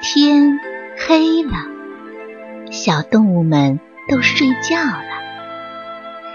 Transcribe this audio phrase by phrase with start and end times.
[0.00, 0.60] 天
[0.96, 1.52] 黑了，
[2.70, 5.02] 小动物们都睡觉了。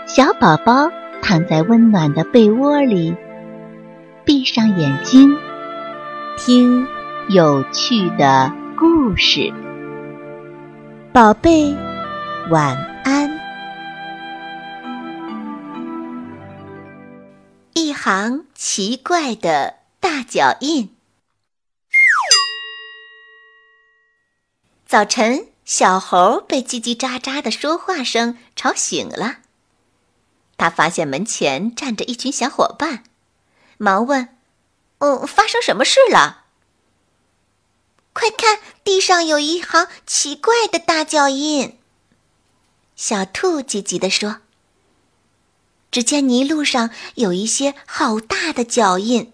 [0.05, 0.91] 小宝宝
[1.21, 3.15] 躺在温暖的被窝里，
[4.25, 5.34] 闭上眼睛，
[6.38, 6.86] 听
[7.29, 9.54] 有趣的故事。
[11.14, 11.73] 宝贝，
[12.52, 12.75] 晚
[13.05, 13.32] 安。
[17.73, 20.89] 一行奇怪的大脚印。
[24.93, 29.38] 早晨，小猴被叽叽喳喳的说话声吵醒了。
[30.56, 33.03] 他发现门前站着一群小伙伴，
[33.80, 34.38] 忙问
[35.02, 36.44] ：“哦，发生什么事了？”
[38.14, 41.80] 快看，地上有一行奇怪的大脚印。
[42.95, 44.42] 小兔急急地说
[45.89, 49.34] ：“只见泥路上有一些好大的脚印，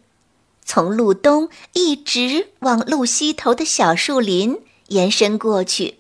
[0.64, 6.00] 从路东一直往路西头的小树林。”延伸过去。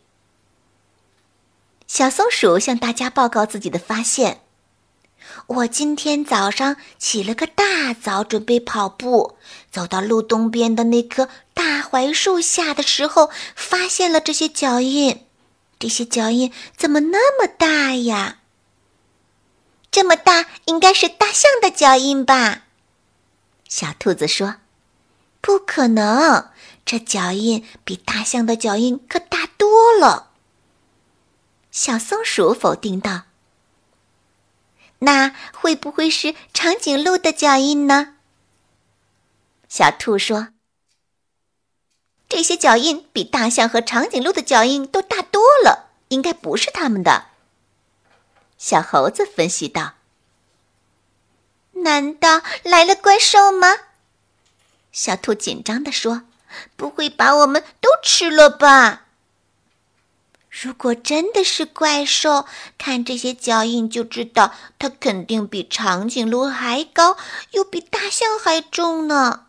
[1.87, 4.41] 小松鼠向大家报告自己的发现
[5.47, 9.37] ：“我今天早上起了个大早，准备跑步，
[9.71, 15.25] 走到路东边的那棵大槐树下的时候，发现了这些脚印。
[15.79, 18.39] 这些脚印怎么那么大呀？
[19.89, 22.65] 这么大，应该是大象的脚印吧？”
[23.67, 24.57] 小兔子说
[25.41, 26.49] ：“不可能。”
[26.85, 30.31] 这脚印比大象的脚印可大多了。
[31.69, 33.25] 小松鼠否定道
[34.99, 38.15] ：“那会不会是长颈鹿的脚印呢？”
[39.69, 40.47] 小兔说
[42.27, 47.27] ：“这些脚印比大象和长颈鹿的脚印都大多了，应该不是他们的。”
[48.57, 49.93] 小猴子分析道
[51.85, 53.67] ：“难道来了怪兽吗？”
[54.91, 56.23] 小兔紧张地说。
[56.75, 59.03] 不会把我们都吃了吧？
[60.49, 67.17] 如果真的是怪兽，看这些脚印就知道，它肯定比长颈鹿还高，
[67.51, 69.45] 又比大象还重呢。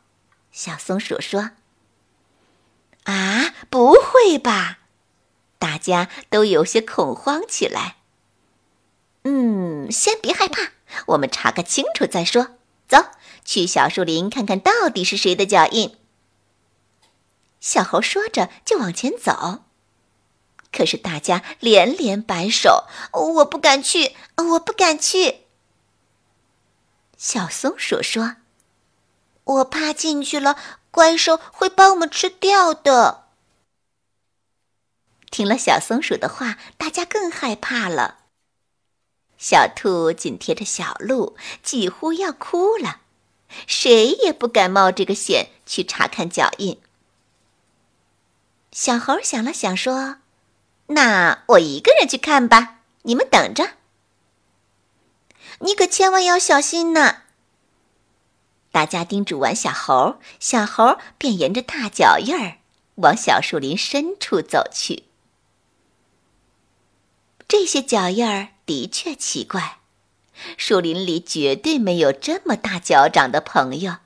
[0.52, 1.52] 小松鼠说
[3.04, 4.80] ：“啊，不会吧？”
[5.58, 7.96] 大家都有些恐慌起来。
[9.24, 10.72] 嗯，先别害怕，
[11.06, 12.58] 我们查个清楚再说。
[12.90, 13.06] 走
[13.44, 15.96] 去小树林看看到底是谁的脚印。
[17.60, 19.64] 小猴说着就往前走，
[20.72, 22.86] 可是大家连连摆手
[23.38, 25.42] ：“我不敢去，我不敢去。”
[27.16, 28.36] 小松鼠说
[29.44, 30.56] ：“我怕进去了，
[30.90, 33.26] 怪兽会把我们吃掉的。”
[35.30, 38.19] 听了小松鼠的话，大家更害怕了。
[39.40, 43.00] 小兔紧贴着小鹿，几乎要哭了，
[43.66, 46.78] 谁也不敢冒这个险去查看脚印。
[48.70, 50.18] 小猴想了想，说
[50.88, 53.76] ：“那我一个人去看吧，你们等着。
[55.60, 57.22] 你可千万要小心呢。”
[58.70, 62.58] 大家叮嘱完小猴，小猴便沿着大脚印儿
[62.96, 65.04] 往小树林深处走去。
[67.48, 69.78] 这些脚印儿的确奇怪，
[70.56, 73.96] 树林里绝对没有这么大脚掌的朋友。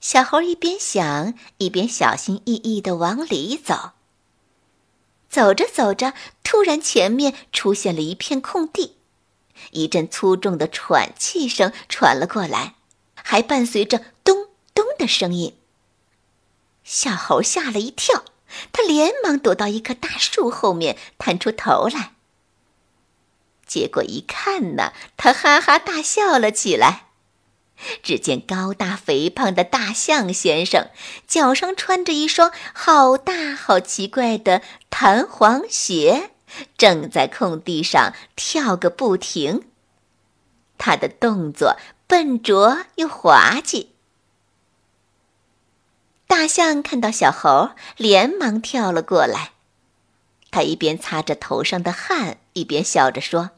[0.00, 3.90] 小猴一边想，一边小心翼翼地往里走。
[5.28, 8.96] 走着走着，突然前面出现了一片空地，
[9.72, 12.76] 一阵粗重的喘气声传了过来，
[13.16, 15.54] 还伴随着咚咚的声音。
[16.84, 18.24] 小猴吓了一跳，
[18.72, 22.15] 他连忙躲到一棵大树后面，探出头来。
[23.66, 27.02] 结果一看呢，他哈哈大笑了起来。
[28.02, 30.88] 只见高大肥胖的大象先生
[31.26, 36.30] 脚上穿着一双好大好奇怪的弹簧鞋，
[36.78, 39.64] 正在空地上跳个不停。
[40.78, 43.92] 他的动作笨拙又滑稽。
[46.26, 49.52] 大象看到小猴，连忙跳了过来。
[50.56, 53.50] 他一边擦着头上的汗，一边笑着说：“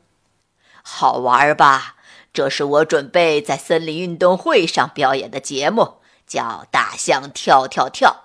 [0.83, 1.95] 好玩吧？”
[2.35, 8.25] 这是我准备在森林运动会上表演的节目，叫“大象跳跳跳”。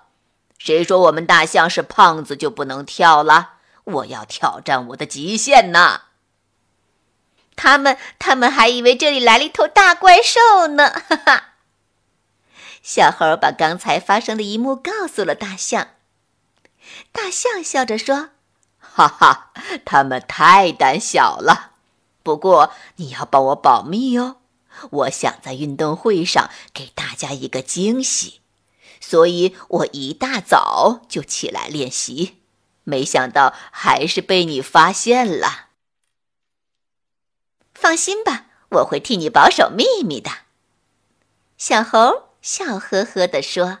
[0.58, 3.58] 谁说我们大象是胖子就不能跳了？
[3.84, 6.06] 我要挑战我的极限呢！
[7.54, 10.90] 他们，他们还以为这里来了一头大怪兽呢！
[10.90, 11.50] 哈哈。
[12.82, 15.90] 小猴把刚才发生的一幕告诉了大象。
[17.12, 18.30] 大象笑着说
[18.94, 19.50] ：“哈哈，
[19.84, 21.72] 他们太胆小了。”
[22.22, 24.36] 不过你要帮我保密哦，
[24.90, 28.40] 我想在运动会上给大家一个惊喜，
[29.00, 32.38] 所以我一大早就起来练习，
[32.84, 35.66] 没想到还是被你发现了。
[37.74, 40.30] 放心吧，我会替你保守秘密的。”
[41.58, 43.80] 小猴笑呵呵地说。